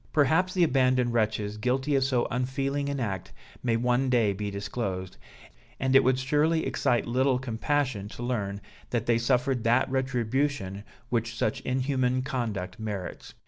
[0.13, 5.17] Perhaps the abandoned wretches guilty of so unfeeling an act may one day be disclosed,
[5.79, 11.35] and it would surely excite little compassion to learn that they suffered that retribution which
[11.37, 13.35] such inhuman conduct merits.